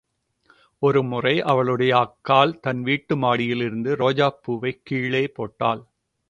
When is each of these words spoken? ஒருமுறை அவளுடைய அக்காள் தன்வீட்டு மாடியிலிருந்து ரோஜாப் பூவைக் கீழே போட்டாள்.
ஒருமுறை 0.81 1.41
அவளுடைய 1.43 1.91
அக்காள் 1.97 2.59
தன்வீட்டு 2.59 3.15
மாடியிலிருந்து 3.15 3.95
ரோஜாப் 3.95 4.41
பூவைக் 4.41 4.81
கீழே 4.83 5.27
போட்டாள். 5.27 5.83